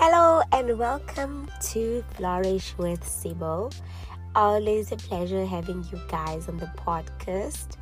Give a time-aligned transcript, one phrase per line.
[0.00, 3.74] Hello and welcome to Flourish with Sibo.
[4.36, 7.76] Always a pleasure having you guys on the podcast.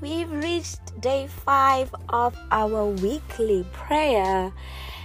[0.00, 4.52] We've reached day five of our weekly prayer.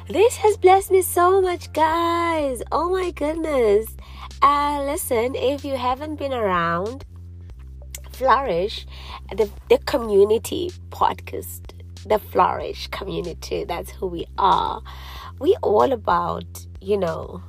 [0.07, 2.61] This has blessed me so much, guys.
[2.71, 3.88] Oh my goodness.
[4.43, 7.04] Uh, listen, if you haven't been around,
[8.11, 8.86] Flourish,
[9.36, 11.71] the, the community podcast,
[12.06, 14.83] the Flourish community, that's who we are
[15.39, 17.41] we all about, you know,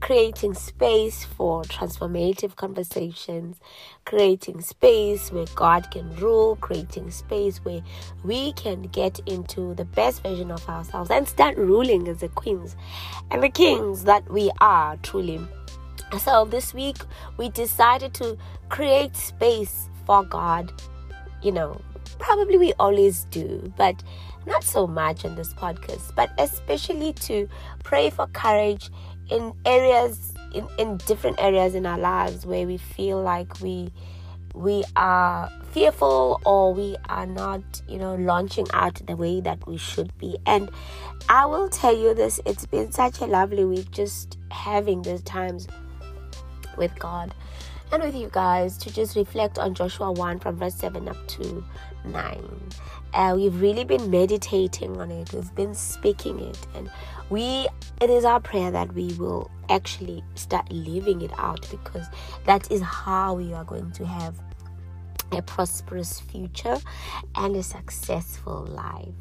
[0.00, 3.58] creating space for transformative conversations,
[4.04, 7.82] creating space where God can rule, creating space where
[8.22, 12.76] we can get into the best version of ourselves and start ruling as the queens
[13.30, 15.40] and the kings that we are truly.
[16.18, 16.98] So, this week
[17.38, 18.36] we decided to
[18.68, 20.70] create space for God.
[21.42, 21.80] You know,
[22.18, 24.02] probably we always do, but
[24.46, 27.48] not so much on this podcast, but especially to
[27.82, 28.90] pray for courage
[29.30, 33.92] in areas in, in different areas in our lives where we feel like we
[34.54, 39.76] we are fearful or we are not you know launching out the way that we
[39.76, 40.36] should be.
[40.46, 40.70] And
[41.28, 45.66] i will tell you this it's been such a lovely week just having these times
[46.76, 47.34] with god
[47.92, 51.64] and with you guys to just reflect on joshua 1 from verse 7 up to
[52.04, 52.70] 9
[53.14, 55.32] uh, we've really been meditating on it.
[55.32, 56.58] We've been speaking it.
[56.74, 56.90] And
[57.30, 57.68] we
[58.00, 62.06] it is our prayer that we will actually start living it out because
[62.44, 64.38] that is how we are going to have
[65.32, 66.76] a prosperous future
[67.36, 69.14] and a successful life.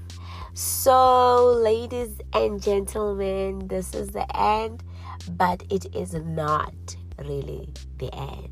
[0.54, 4.84] So ladies and gentlemen this is the end
[5.30, 6.74] but it is not
[7.20, 8.50] really the end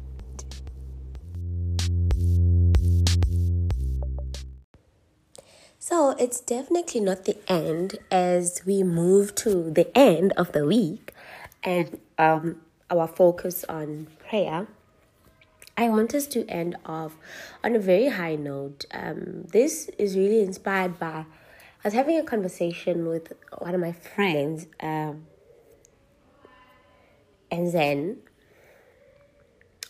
[5.91, 11.13] So it's definitely not the end as we move to the end of the week
[11.65, 14.67] and um, our focus on prayer.
[15.75, 17.17] I want us to end off
[17.61, 18.85] on a very high note.
[18.91, 21.25] Um, this is really inspired by
[21.83, 25.25] I was having a conversation with one of my friends, um,
[27.51, 28.19] and then,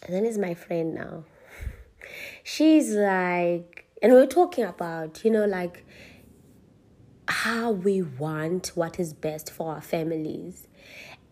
[0.02, 1.26] and then is my friend now.
[2.44, 5.86] She's like, and we we're talking about, you know, like
[7.28, 10.68] how we want what is best for our families.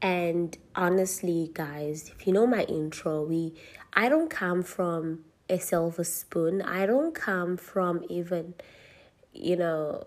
[0.02, 3.53] And honestly, guys, if you know my intro, we
[3.94, 6.62] I don't come from a silver spoon.
[6.62, 8.53] I don't come from even,
[9.34, 10.03] you know,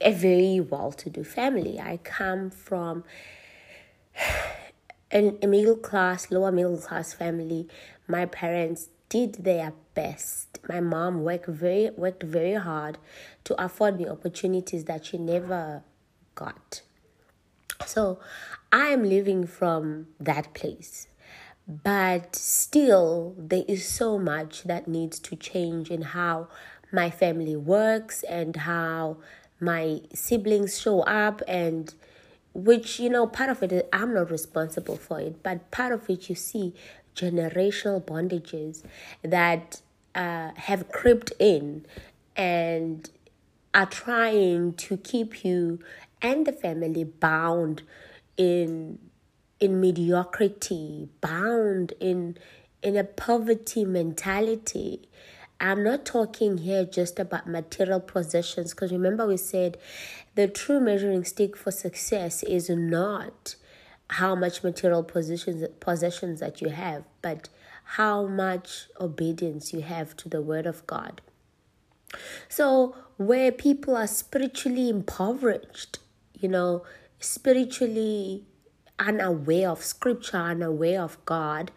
[0.00, 1.80] a very well to do family.
[1.80, 3.02] I come from
[5.12, 7.66] a, a middle class, lower middle class family.
[8.06, 10.58] My parents did their best.
[10.66, 12.96] My mom worked very worked very hard
[13.44, 15.82] to afford me opportunities that she never
[16.34, 16.80] got.
[17.84, 18.18] So
[18.72, 21.08] I am living from that place.
[21.68, 26.48] But still, there is so much that needs to change in how
[26.92, 29.18] my family works and how
[29.60, 31.94] my siblings show up and
[32.52, 36.28] which you know part of it i'm not responsible for it but part of it
[36.28, 36.74] you see
[37.14, 38.82] generational bondages
[39.22, 39.80] that
[40.14, 41.84] uh, have crept in
[42.36, 43.10] and
[43.74, 45.78] are trying to keep you
[46.22, 47.82] and the family bound
[48.36, 48.98] in
[49.58, 52.36] in mediocrity, bound in
[52.82, 55.02] in a poverty mentality.
[55.60, 59.76] I'm not talking here just about material possessions because remember we said
[60.34, 63.56] the true measuring stick for success is not
[64.10, 67.48] how much material possessions possessions that you have, but
[67.84, 71.20] how much obedience you have to the word of God.
[72.48, 75.98] So, where people are spiritually impoverished,
[76.38, 76.84] you know,
[77.20, 78.44] spiritually
[78.98, 81.70] unaware of scripture, unaware of God,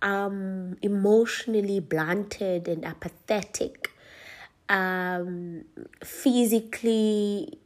[0.00, 3.90] um, emotionally blunted and apathetic,
[4.68, 5.64] um,
[6.04, 7.58] physically,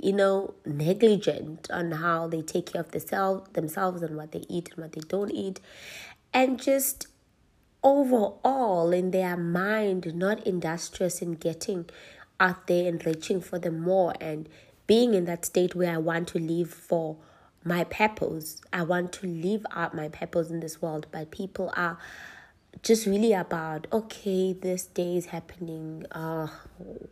[0.00, 4.70] you know, negligent on how they take care of themselves, themselves and what they eat
[4.70, 5.60] and what they don't eat,
[6.32, 7.08] and just
[7.82, 11.88] overall in their mind not industrious in getting
[12.38, 14.48] out there and reaching for the more and
[14.86, 17.16] being in that state where I want to live for
[17.64, 18.60] my purpose.
[18.72, 21.98] I want to live out my purpose in this world, but people are
[22.82, 26.04] just really about okay, this day is happening.
[26.10, 26.48] Uh,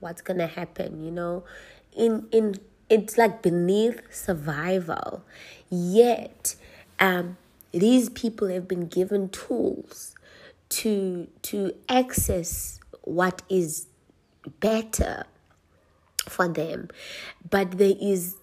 [0.01, 1.05] what's gonna happen?
[1.05, 1.45] You know,
[1.95, 2.57] in in
[2.91, 5.25] it's like beneath survival.
[5.71, 6.57] Yet,
[6.99, 7.39] um,
[7.73, 10.15] these people have been given tools
[10.71, 13.87] to to access what is
[14.61, 15.25] better
[16.29, 16.89] for them
[17.51, 18.37] but there is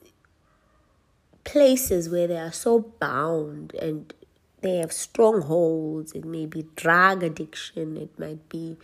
[1.47, 4.13] places where they are so bound and
[4.61, 6.11] they have strongholds.
[6.11, 8.75] It may be drug addiction, it might be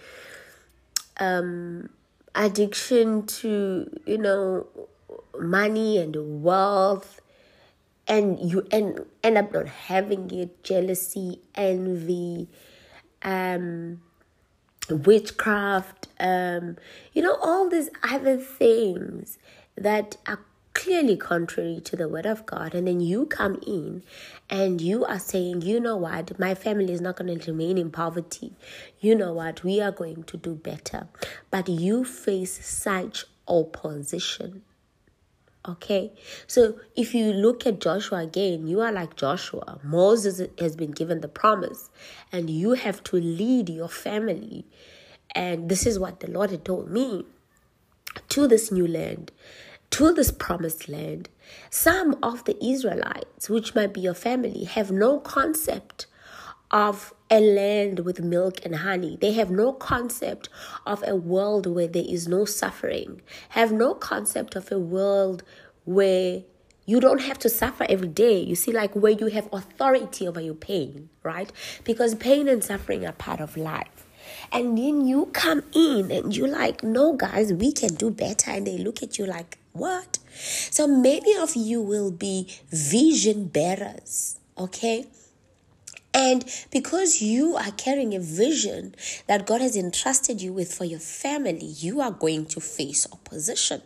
[1.19, 1.89] um,
[2.33, 4.67] addiction to, you know,
[5.39, 7.19] money and wealth.
[8.05, 12.49] And you end, end up not having it, jealousy, envy,
[13.21, 14.01] um,
[14.89, 16.77] witchcraft, um,
[17.13, 19.37] you know, all these other things
[19.75, 20.39] that are
[20.73, 22.73] clearly contrary to the word of God.
[22.73, 24.03] And then you come in
[24.49, 27.91] and you are saying, you know what, my family is not going to remain in
[27.91, 28.53] poverty.
[28.99, 31.07] You know what, we are going to do better.
[31.51, 34.63] But you face such opposition.
[35.65, 36.11] Okay,
[36.45, 39.79] so if you look at Joshua again, you are like Joshua.
[39.81, 41.89] Moses has been given the promise,
[42.33, 44.65] and you have to lead your family.
[45.33, 47.25] And this is what the Lord had told me
[48.27, 49.31] to this new land,
[49.91, 51.29] to this promised land.
[51.69, 56.07] Some of the Israelites, which might be your family, have no concept
[56.71, 59.17] of a land with milk and honey.
[59.19, 60.49] They have no concept
[60.85, 65.41] of a world where there is no suffering, have no concept of a world
[65.83, 66.43] where
[66.85, 68.39] you don't have to suffer every day.
[68.39, 71.51] You see, like where you have authority over your pain, right?
[71.83, 74.05] Because pain and suffering are part of life.
[74.51, 78.51] And then you come in and you're like, no, guys, we can do better.
[78.51, 80.19] And they look at you like, what?
[80.35, 85.07] So many of you will be vision bearers, okay?
[86.13, 88.93] And because you are carrying a vision
[89.27, 93.81] that God has entrusted you with for your family, you are going to face opposition.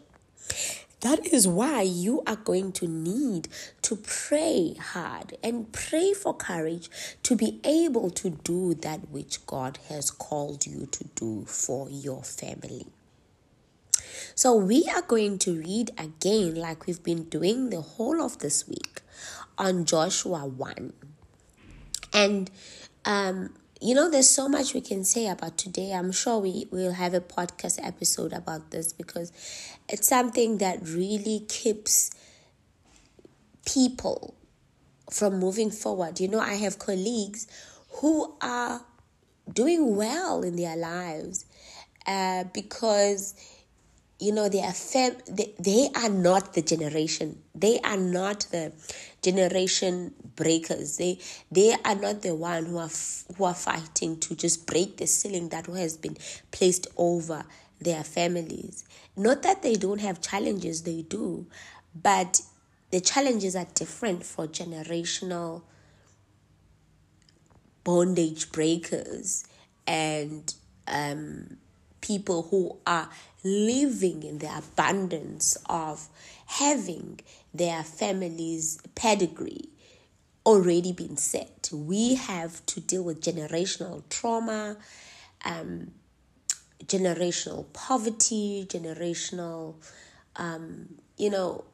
[1.01, 3.50] That is why you are going to need
[3.83, 6.89] to pray hard and pray for courage
[7.21, 12.23] to be able to do that which God has called you to do for your
[12.23, 12.88] family.
[14.33, 18.68] So, we are going to read again, like we've been doing the whole of this
[18.68, 19.01] week,
[19.57, 20.94] on Joshua 1.
[22.13, 22.50] And
[23.06, 25.94] um, you know, there's so much we can say about today.
[25.94, 29.31] I'm sure we will have a podcast episode about this because
[29.88, 32.12] it's something that really keeps
[33.65, 34.33] people
[35.12, 36.19] from moving forward.
[36.19, 37.48] You know, I have colleagues
[38.01, 38.81] who are
[39.51, 41.45] doing well in their lives
[42.06, 43.36] uh, because
[44.19, 48.74] you know they are fam- they, they are not the generation they are not the
[49.31, 50.97] generation breakers.
[50.97, 51.19] They
[51.51, 52.89] they are not the one who are
[53.38, 56.18] who are fighting to just break the ceiling that has been
[56.51, 57.44] placed over
[57.81, 58.85] their families.
[59.15, 61.47] Not that they don't have challenges they do
[62.03, 62.41] but
[62.91, 65.63] the challenges are different for generational
[67.83, 69.45] bondage breakers
[69.85, 70.53] and
[70.88, 71.57] um
[72.01, 73.09] people who are
[73.44, 76.07] living in the abundance of
[76.45, 77.19] having
[77.57, 79.69] their family's pedigree
[80.45, 81.69] already been set.
[81.74, 84.77] We have to deal with generational trauma,
[85.44, 85.92] um,
[86.86, 89.75] generational poverty, generational,
[90.38, 91.65] um, you know,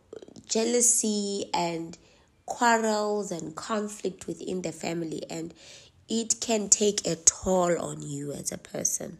[0.47, 1.97] jealousy and
[2.45, 5.23] quarrels and conflict within the family.
[5.29, 5.53] And
[6.09, 9.19] it can take a toll on you as a person.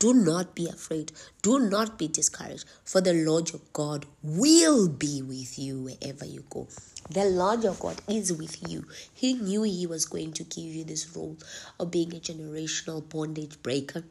[0.00, 1.12] Do not be afraid.
[1.42, 6.42] Do not be discouraged, for the Lord your God will be with you wherever you
[6.48, 6.68] go.
[7.10, 8.86] The Lord your God is with you.
[9.12, 11.36] He knew He was going to give you this role
[11.78, 14.04] of being a generational bondage breaker.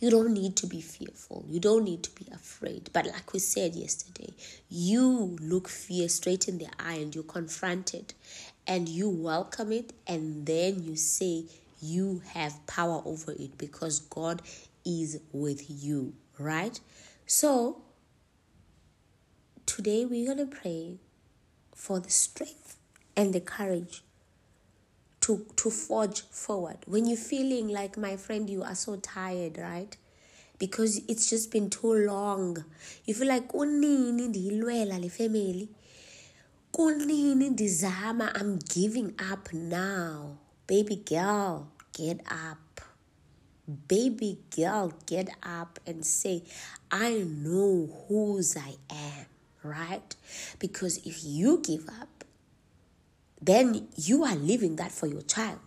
[0.00, 1.46] You don't need to be fearful.
[1.48, 2.90] You don't need to be afraid.
[2.92, 4.34] But like we said yesterday,
[4.68, 8.12] you look fear straight in the eye and you confront it
[8.66, 11.46] and you welcome it and then you say,
[11.80, 14.42] you have power over it because God
[14.84, 16.78] is with you, right?
[17.26, 17.82] So,
[19.66, 20.98] today we're going to pray
[21.74, 22.76] for the strength
[23.16, 24.02] and the courage
[25.22, 26.78] to, to forge forward.
[26.86, 29.96] When you're feeling like, my friend, you are so tired, right?
[30.58, 32.64] Because it's just been too long.
[33.04, 35.68] You feel like, unini ndiyilwela le family.
[36.72, 40.36] Kunini ndizama, I'm giving up now.
[40.70, 42.80] Baby girl, get up.
[43.88, 46.44] Baby girl, get up and say,
[46.92, 49.26] I know whose I am,
[49.64, 50.14] right?
[50.60, 52.22] Because if you give up,
[53.42, 55.58] then you are leaving that for your child.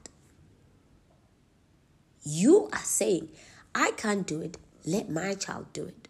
[2.23, 3.27] You are saying,
[3.75, 4.55] I can't do it,
[4.85, 6.07] let my child do it.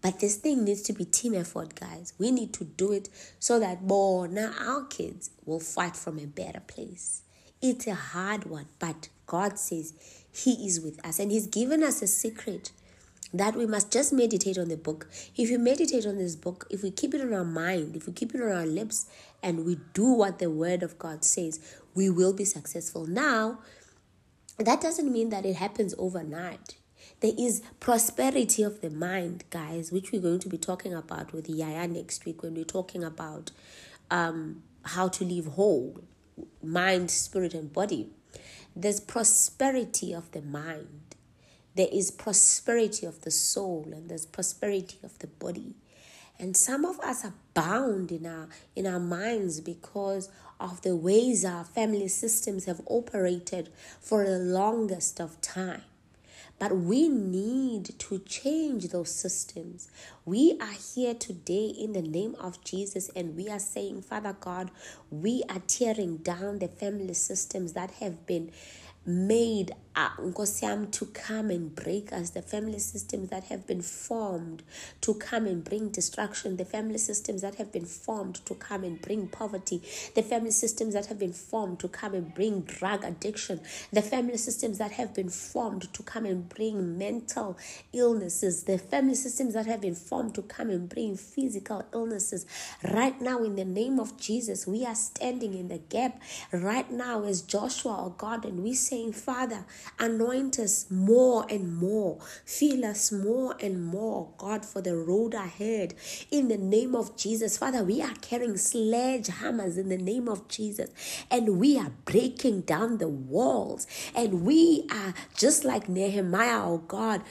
[0.00, 2.14] But this thing needs to be team effort, guys.
[2.18, 6.24] We need to do it so that more now our kids will fight from a
[6.24, 7.23] better place.
[7.66, 9.94] It's a hard one, but God says
[10.30, 12.72] He is with us and He's given us a secret
[13.32, 15.08] that we must just meditate on the book.
[15.34, 18.12] If you meditate on this book, if we keep it on our mind, if we
[18.12, 19.06] keep it on our lips,
[19.42, 21.58] and we do what the Word of God says,
[21.94, 23.06] we will be successful.
[23.06, 23.60] Now,
[24.58, 26.76] that doesn't mean that it happens overnight.
[27.20, 31.48] There is prosperity of the mind, guys, which we're going to be talking about with
[31.48, 33.52] Yaya next week when we're talking about
[34.10, 36.04] um, how to live whole
[36.62, 38.08] mind, spirit, and body.
[38.76, 41.04] There's prosperity of the mind
[41.74, 45.74] there is prosperity of the soul and there's prosperity of the body.
[46.38, 51.44] And some of us are bound in our in our minds because of the ways
[51.44, 55.82] our family systems have operated for the longest of time.
[56.58, 59.88] But we need to change those systems.
[60.24, 64.70] We are here today in the name of Jesus and we are saying, Father God,
[65.10, 68.52] we are tearing down the family systems that have been
[69.04, 70.10] made uh,
[70.92, 74.62] to come and break us, the family systems that have been formed
[75.02, 79.00] to come and bring destruction, the family systems that have been formed to come and
[79.02, 79.82] bring poverty,
[80.14, 83.60] the family systems that have been formed to come and bring drug addiction,
[83.92, 87.58] the family systems that have been formed to come and bring mental
[87.92, 92.46] illnesses, the family systems that have been formed to come and bring physical illnesses.
[92.92, 96.20] Right now, in the name of Jesus, we are standing in the gap
[96.52, 99.64] right now as Joshua, or God, and we saying, Father,
[99.98, 102.18] Anoint us more and more.
[102.44, 105.94] Fill us more and more, God, for the road ahead.
[106.30, 107.58] In the name of Jesus.
[107.58, 110.90] Father, we are carrying sledgehammers in the name of Jesus.
[111.30, 113.86] And we are breaking down the walls.
[114.14, 117.22] And we are just like Nehemiah, oh God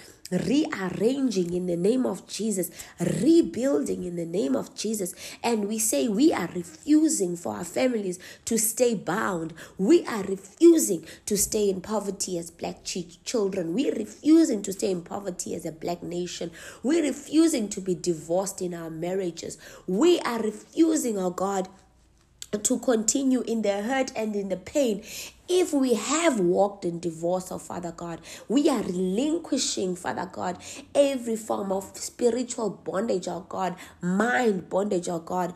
[0.45, 5.13] rearranging in the name of Jesus, rebuilding in the name of Jesus.
[5.43, 9.53] And we say we are refusing for our families to stay bound.
[9.77, 13.73] We are refusing to stay in poverty as black children.
[13.73, 16.51] We're refusing to stay in poverty as a black nation.
[16.81, 19.57] We're refusing to be divorced in our marriages.
[19.87, 21.69] We are refusing, oh God
[22.57, 25.03] to continue in the hurt and in the pain.
[25.48, 30.57] If we have walked in divorce, oh Father God, we are relinquishing, Father God,
[30.95, 35.53] every form of spiritual bondage, oh God, mind bondage, oh God,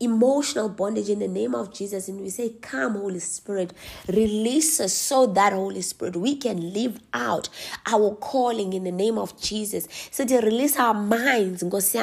[0.00, 2.08] emotional bondage in the name of Jesus.
[2.08, 3.72] And we say, Come, Holy Spirit,
[4.08, 7.48] release us so that, Holy Spirit, we can live out
[7.86, 9.88] our calling in the name of Jesus.
[10.10, 11.96] So to release our minds, release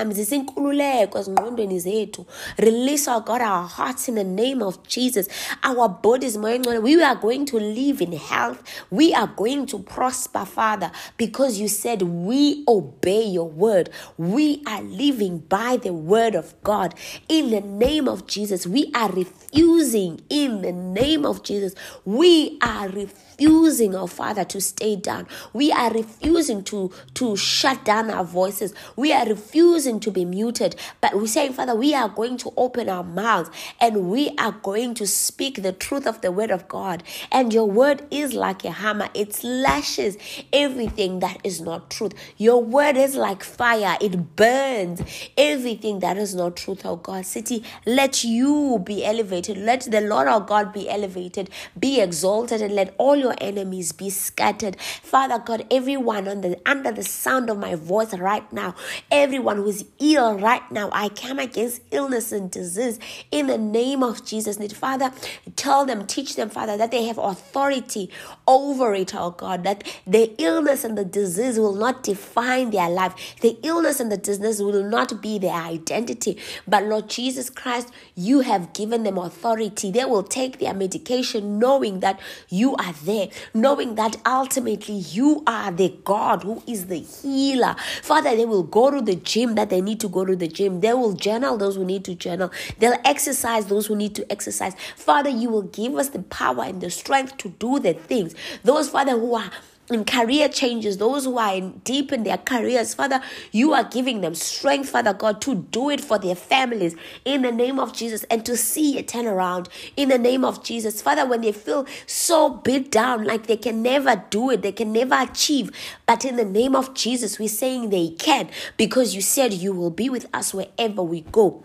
[3.07, 5.29] our God, our hearts in the name of Jesus.
[5.63, 8.63] Our bodies, we are going to live in health.
[8.89, 13.89] We are going to prosper, Father, because you said we obey your word.
[14.17, 16.93] We are living by the word of God
[17.29, 22.57] in the name name of Jesus, we are refusing, in the name of Jesus, we
[22.61, 25.27] are refusing, oh Father, to stay down.
[25.53, 28.73] We are refusing to, to shut down our voices.
[28.95, 30.75] We are refusing to be muted.
[30.99, 34.95] But we're saying, Father, we are going to open our mouths and we are going
[34.95, 37.03] to speak the truth of the word of God.
[37.31, 40.17] And your word is like a hammer, it slashes
[40.51, 42.13] everything that is not truth.
[42.37, 45.01] Your word is like fire, it burns
[45.37, 47.25] everything that is not truth, oh God.
[47.25, 49.57] City, let you be elevated.
[49.57, 54.09] Let the Lord our God be elevated, be exalted, and let all your enemies be
[54.09, 54.79] scattered.
[54.79, 58.75] Father God, everyone on the under the sound of my voice right now,
[59.11, 62.99] everyone who's ill right now, I come against illness and disease
[63.31, 64.57] in the name of Jesus.
[64.73, 65.11] Father,
[65.55, 68.09] tell them, teach them, Father, that they have authority
[68.47, 73.35] over it, oh God, that the illness and the disease will not define their life.
[73.41, 76.37] The illness and the disease will not be their identity.
[76.67, 79.89] But Lord Jesus Christ, Christ, you have given them authority.
[79.89, 85.71] They will take their medication knowing that you are there, knowing that ultimately you are
[85.71, 87.75] the God who is the healer.
[88.03, 90.81] Father, they will go to the gym that they need to go to the gym.
[90.81, 92.51] They will journal those who need to journal.
[92.77, 94.75] They'll exercise those who need to exercise.
[94.95, 98.35] Father, you will give us the power and the strength to do the things.
[98.63, 99.49] Those, Father, who are
[99.89, 104.33] in career changes, those who are deep in their careers, Father, you are giving them
[104.33, 108.45] strength, Father God, to do it for their families in the name of Jesus and
[108.45, 111.01] to see a turnaround in the name of Jesus.
[111.01, 114.91] Father, when they feel so beat down, like they can never do it, they can
[114.91, 115.71] never achieve,
[116.05, 119.91] but in the name of Jesus, we're saying they can because you said you will
[119.91, 121.63] be with us wherever we go.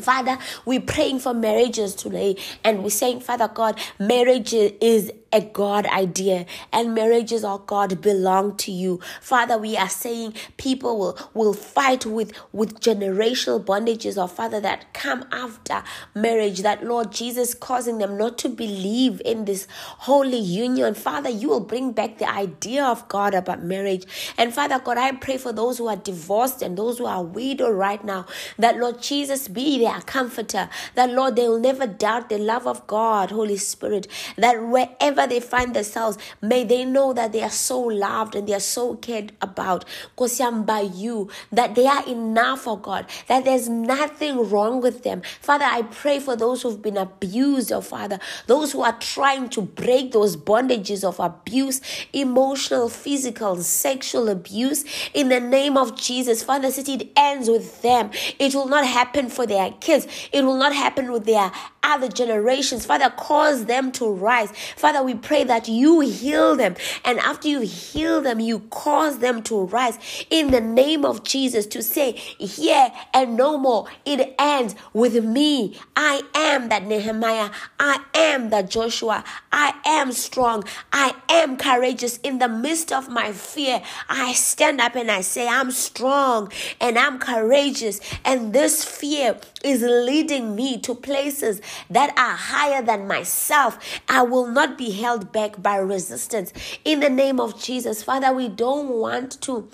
[0.00, 5.86] Father, we're praying for marriages today and we're saying, Father God, marriage is a God
[5.86, 9.00] idea and marriages, oh God, belong to you.
[9.20, 14.92] Father, we are saying people will, will fight with, with generational bondages, or Father, that
[14.94, 15.82] come after
[16.14, 19.66] marriage, that Lord Jesus causing them not to believe in this
[19.98, 20.94] holy union.
[20.94, 24.06] Father, you will bring back the idea of God about marriage.
[24.36, 27.76] And Father God, I pray for those who are divorced and those who are widowed
[27.76, 28.26] right now,
[28.58, 32.86] that Lord Jesus be their comforter, that Lord, they will never doubt the love of
[32.86, 34.06] God, Holy Spirit,
[34.36, 38.48] that wherever wherever they find themselves, may they know that they are so loved and
[38.48, 39.84] they are so cared about.
[40.16, 45.22] Kosiam by you, that they are enough for God, that there's nothing wrong with them.
[45.40, 49.62] Father, I pray for those who've been abused, oh Father, those who are trying to
[49.62, 51.80] break those bondages of abuse,
[52.12, 54.84] emotional, physical, sexual abuse.
[55.14, 59.46] In the name of Jesus, Father, it ends with them, it will not happen for
[59.46, 61.50] their kids, it will not happen with their
[61.88, 62.84] other generations.
[62.84, 64.52] Father, cause them to rise.
[64.76, 66.76] Father, we pray that you heal them.
[67.04, 69.98] And after you heal them, you cause them to rise
[70.30, 73.86] in the name of Jesus to say, Here and no more.
[74.04, 75.78] It ends with me.
[75.96, 77.50] I am that Nehemiah.
[77.80, 79.24] I am that Joshua.
[79.50, 80.64] I am strong.
[80.92, 83.82] I am courageous in the midst of my fear.
[84.08, 88.00] I stand up and I say, I'm strong and I'm courageous.
[88.24, 91.60] And this fear is leading me to places
[91.90, 93.78] that are higher than myself.
[94.08, 96.52] I will not be held back by resistance.
[96.84, 99.68] In the name of Jesus, Father, we don't want to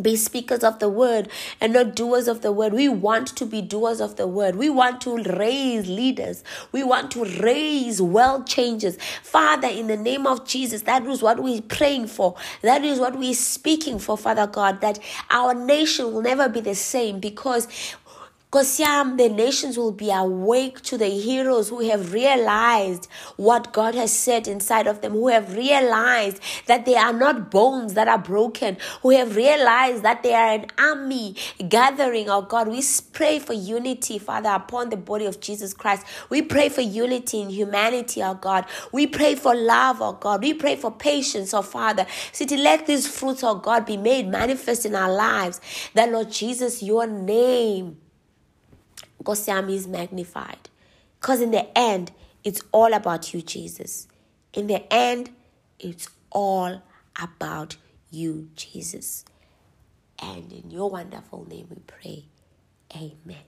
[0.00, 1.28] be speakers of the word
[1.60, 2.72] and not doers of the word.
[2.72, 4.56] We want to be doers of the word.
[4.56, 6.42] We want to raise leaders.
[6.72, 8.96] We want to raise world changers.
[9.22, 12.34] Father, in the name of Jesus, that is what we're praying for.
[12.62, 14.98] That is what we're speaking for, Father God, that
[15.30, 17.68] our nation will never be the same because
[18.50, 24.12] Kosiam, the nations will be awake to the heroes who have realized what God has
[24.12, 28.76] said inside of them, who have realized that they are not bones that are broken,
[29.02, 31.36] who have realized that they are an army
[31.68, 32.66] gathering, oh God.
[32.66, 36.04] We pray for unity, Father, upon the body of Jesus Christ.
[36.28, 38.66] We pray for unity in humanity, oh God.
[38.90, 40.42] We pray for love, oh God.
[40.42, 42.04] We pray for patience, oh Father.
[42.32, 45.60] City, let these fruits, oh God, be made manifest in our lives.
[45.94, 47.98] That, Lord Jesus, your name
[49.22, 50.70] Gosiam is magnified.
[51.20, 54.08] Because in the end, it's all about you, Jesus.
[54.54, 55.30] In the end,
[55.78, 56.82] it's all
[57.20, 57.76] about
[58.10, 59.24] you, Jesus.
[60.22, 62.24] And in your wonderful name we pray.
[62.96, 63.44] Amen.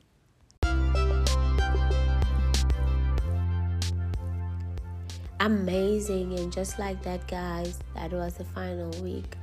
[5.40, 6.38] Amazing.
[6.38, 9.36] And just like that, guys, that was the final week.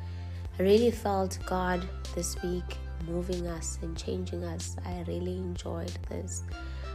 [0.57, 4.75] I really felt God this week moving us and changing us.
[4.85, 6.43] I really enjoyed this.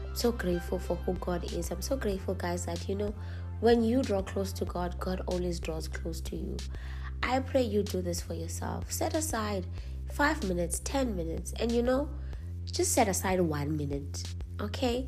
[0.07, 1.71] I'm so grateful for who God is.
[1.71, 3.15] I'm so grateful, guys, that you know,
[3.61, 6.57] when you draw close to God, God always draws close to you.
[7.23, 8.91] I pray you do this for yourself.
[8.93, 9.67] Set aside
[10.13, 12.09] five minutes, 10 minutes, and you know,
[12.71, 14.23] just set aside one minute,
[14.61, 15.07] okay?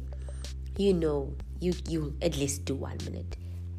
[0.76, 3.36] You know, you, you at least do one minute.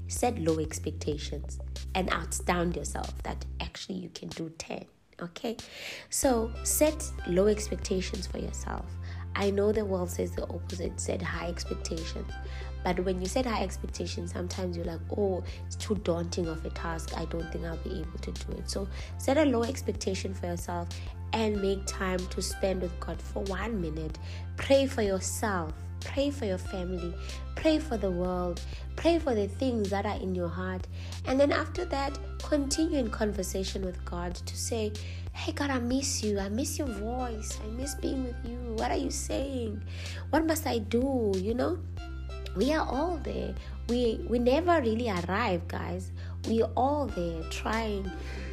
[0.08, 1.60] Set low expectations
[1.96, 4.86] and outstand yourself that actually you can do 10
[5.20, 5.58] Okay,
[6.12, 8.86] so set low expectations for yourself.
[9.36, 12.32] I know the world says the opposite, set high expectations.
[12.84, 16.70] But when you set high expectations, sometimes you're like, oh, it's too daunting of a
[16.70, 17.18] task.
[17.18, 18.70] I don't think I'll be able to do it.
[18.70, 20.88] So set a low expectation for yourself
[21.34, 24.20] and make time to spend with God for one minute.
[24.56, 27.14] Pray for yourself Pray for your family.
[27.56, 28.62] Pray for the world.
[28.96, 30.88] Pray for the things that are in your heart.
[31.26, 34.92] And then after that, continue in conversation with God to say,
[35.34, 36.40] Hey, God, I miss you.
[36.40, 37.60] I miss your voice.
[37.64, 38.58] I miss being with you.
[38.74, 39.84] What are you saying?
[40.32, 41.32] What must I do?
[41.36, 41.80] You know?
[42.56, 43.54] We are all there.
[43.88, 46.12] We we never really arrive, guys.
[46.48, 48.10] We are all there trying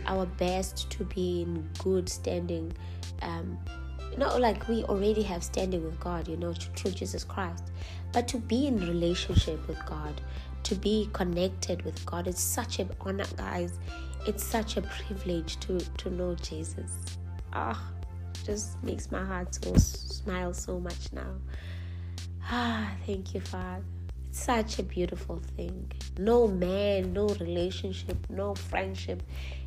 [0.07, 2.75] our best to be in good standing
[3.23, 3.59] um,
[4.16, 7.64] not like we already have standing with God, you know, through Jesus Christ,
[8.12, 10.20] but to be in relationship with God,
[10.64, 12.27] to be connected with God.
[12.27, 13.79] It's such an honor, guys.
[14.27, 16.92] It's such a privilege to to know Jesus.
[17.53, 17.90] Ah,
[18.44, 21.35] just makes my heart so smile so much now.
[22.50, 23.85] Ah, thank you, Father.
[24.29, 25.92] It's such a beautiful thing.
[26.18, 29.22] No man, no relationship, no friendship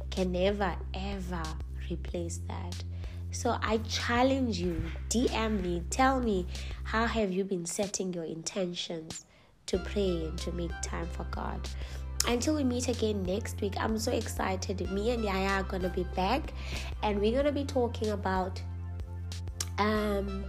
[0.09, 1.43] can ever, ever
[1.89, 2.83] replace that.
[3.31, 6.47] So I challenge you, DM me, tell me
[6.83, 9.26] how have you been setting your intentions
[9.67, 11.59] to pray and to make time for God.
[12.27, 14.89] Until we meet again next week, I'm so excited.
[14.91, 16.53] Me and Yaya are gonna be back
[17.03, 18.61] and we're gonna be talking about
[19.77, 20.45] um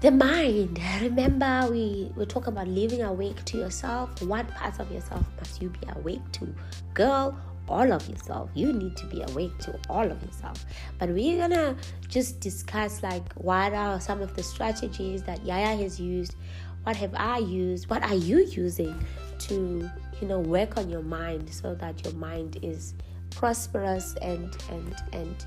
[0.00, 0.80] the mind.
[1.00, 4.20] Remember, we we talk about living awake to yourself.
[4.22, 6.54] What parts of yourself must you be awake to,
[6.92, 7.38] girl?
[7.66, 8.50] All of yourself.
[8.54, 10.66] You need to be awake to all of yourself.
[10.98, 11.76] But we're gonna
[12.08, 16.36] just discuss like what are some of the strategies that Yaya has used.
[16.84, 17.90] What have I used?
[17.90, 18.94] What are you using
[19.38, 22.94] to you know work on your mind so that your mind is
[23.30, 25.46] prosperous and and and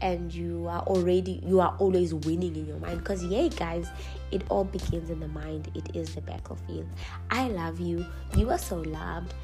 [0.00, 2.98] and you are already you are always winning in your mind?
[2.98, 3.88] Because yeah guys
[4.32, 5.70] it all begins in the mind.
[5.74, 6.88] It is the battlefield
[7.30, 8.04] i love you.
[8.36, 9.34] You are so loved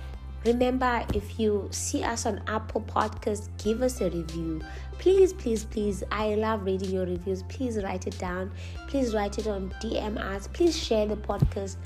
[0.45, 4.61] remember if you see us on apple podcast give us a review.
[4.99, 7.43] Please please please i love reading your reviews.
[7.45, 8.51] Please write it down.
[8.89, 10.49] Please write it on dm us.
[10.49, 11.77] Please share the podcast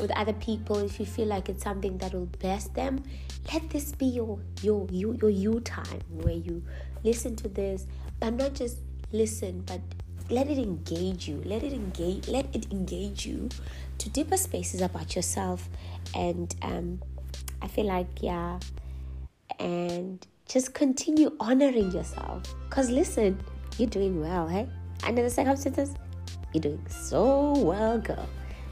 [0.00, 3.02] with other people if you feel like it's something that will bless them.
[3.52, 6.62] Let this be your your your, your you time where you
[7.04, 7.86] listen to this
[8.20, 8.78] but not just
[9.12, 9.80] listen but
[10.30, 11.42] let it engage you.
[11.44, 13.50] Let it engage let it engage you
[13.98, 15.68] to deeper spaces about yourself
[16.14, 17.02] and um
[17.62, 18.58] i feel like yeah.
[19.58, 22.42] And just continue honoring yourself.
[22.68, 23.40] Because listen
[23.78, 24.68] you're doing well hey?
[25.04, 25.94] Under the circumstances
[26.52, 28.28] you're doing so well girl.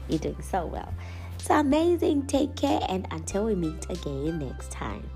[0.09, 0.93] You're doing so well.
[1.35, 2.27] It's amazing.
[2.27, 5.09] Take care and until we meet again next time